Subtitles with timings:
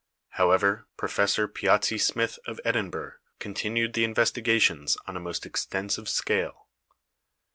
[0.29, 6.67] However, Professor Piazzi Smyth of Edinburgh continued the investi gations on a most extensive scale.